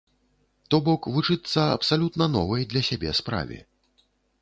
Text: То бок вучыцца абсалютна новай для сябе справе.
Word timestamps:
То 0.73 0.79
бок 0.87 1.09
вучыцца 1.17 1.67
абсалютна 1.77 2.31
новай 2.39 2.69
для 2.75 2.85
сябе 2.91 3.15
справе. 3.23 3.65